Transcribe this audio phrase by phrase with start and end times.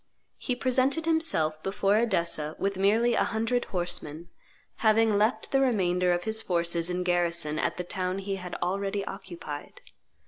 [0.39, 4.29] He presented himself before Edessa with merely a hundred horsemen,
[4.77, 9.05] having left the remainder of his forces in garrison at the town he had already
[9.05, 9.79] occupied.